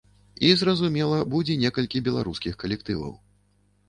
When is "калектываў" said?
2.65-3.13